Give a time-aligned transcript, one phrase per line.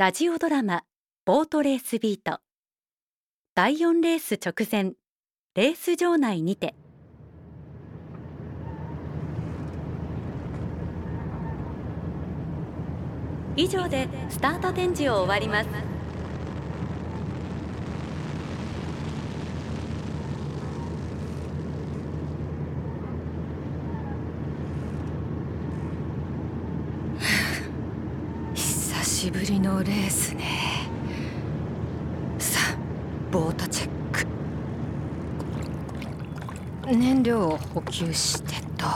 [0.00, 0.84] ラジオドラマ
[1.26, 2.40] ボートレースビート。
[3.54, 4.94] 第4レース直前
[5.54, 6.74] レース場内にて。
[13.56, 15.99] 以上でスタート展示を終わります。
[29.20, 30.44] しぶりのレースね。
[32.38, 32.76] さあ
[33.30, 33.90] ボートチェッ
[36.90, 36.96] ク。
[36.96, 38.86] 燃料を補給してと。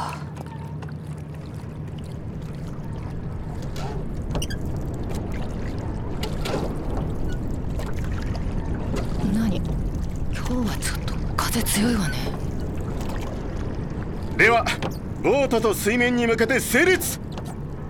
[9.35, 9.57] 何？
[9.57, 12.17] 今日はちょっと風強いわね。
[14.39, 14.65] では
[15.23, 17.21] ボートと水面に向けて整列。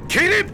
[0.09, 0.53] 起立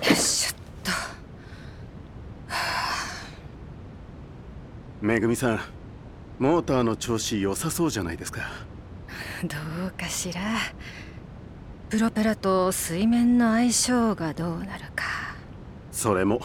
[0.00, 0.90] よいしょっと
[5.00, 5.60] めぐみさん
[6.40, 8.42] モーターの調子良さそうじゃないですか。
[9.42, 10.40] どうかしら。
[11.88, 15.04] プロペラと水面の相性がどうなるか。
[15.92, 16.40] それも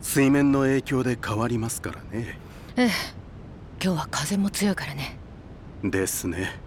[0.00, 2.38] 水面の影響で変わりますからね。
[2.76, 2.90] ええ。
[3.82, 5.18] 今日は風も強いからね。
[5.82, 6.58] ですね。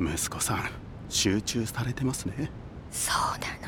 [0.00, 0.70] 息子さん
[1.08, 2.50] 集中されてますね。
[2.90, 3.67] そうな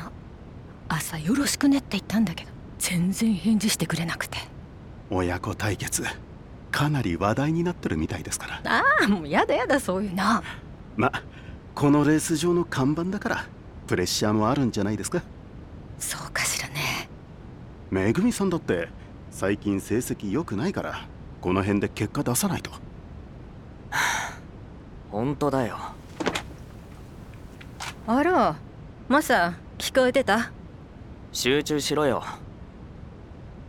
[0.93, 4.37] 朝よろしくねって言ったんだけど全然返事してくれなくて。
[5.09, 6.03] 親子対決
[6.69, 8.79] かなり話題になってるみたいですから。
[8.79, 10.43] ああもうやだやだそういうの。
[10.97, 11.11] ま
[11.75, 13.45] このレース場の看板だから
[13.87, 15.21] プレッシャーもあるんじゃないですか。
[15.97, 17.09] そうかしらね。
[17.89, 18.89] めぐみさんだって
[19.29, 21.07] 最近成績良くないから
[21.39, 22.71] この辺で結果出さないと。
[25.09, 25.77] 本当だよ。
[28.07, 28.55] あら
[29.07, 30.51] マサ聞こえてた？
[31.31, 32.23] 集中しろよ。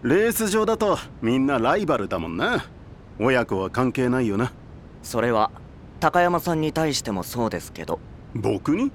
[0.03, 2.65] レース場だとみんなライバルだもんな。
[3.21, 4.53] 親子は関係ないよな。
[5.03, 5.51] それは
[6.01, 8.01] 高山さんに対してもそうですけど。
[8.35, 8.91] 僕に？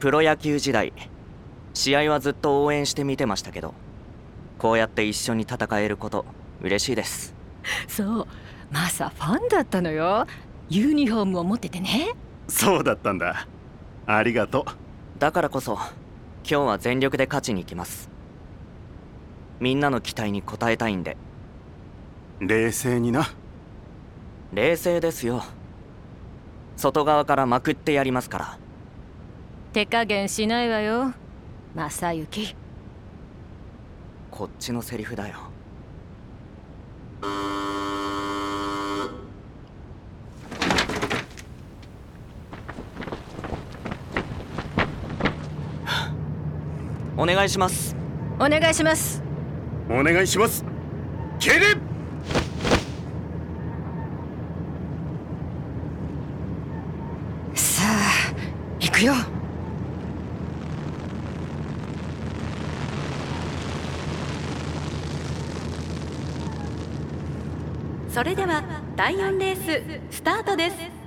[0.00, 0.92] プロ野球時代
[1.74, 3.74] 試合はずっと応援して見てましたけど
[4.58, 6.24] こうやって一緒に戦えること
[6.60, 7.34] 嬉しいです。
[7.86, 8.26] そう
[8.72, 10.26] マサファンだったのよ。
[10.68, 12.14] ユニフォームを持っててね。
[12.48, 13.46] そうだったんだ。
[14.06, 14.66] ありがと
[15.18, 15.78] だからこそ
[16.44, 18.10] 今日は全力で勝ちに行きます。
[19.60, 21.16] みんなの期待に応えたいんで。
[22.40, 23.26] う冷静にな。
[24.52, 25.42] 冷静ですよ。
[26.76, 28.58] 外側からまくってやりますから。
[29.72, 31.12] 手加減しないわよ。
[31.74, 32.56] 正幸
[34.30, 35.36] こっちのセリフだよ
[47.18, 47.96] お願いします。
[48.38, 49.20] お願いします。
[49.90, 50.64] お願いします。
[51.40, 51.74] 蹴れ
[57.54, 58.32] さあ
[58.78, 59.14] 行くよ。
[68.08, 68.62] それでは
[68.94, 70.97] 第4レーススタートです